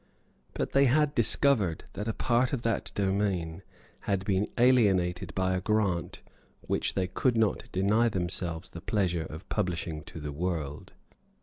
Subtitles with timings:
[0.55, 3.61] But they had discovered that a part of that domain
[4.09, 6.23] had been alienated by a grant
[6.61, 10.93] which they could not deny themselves the pleasure of publishing to the world.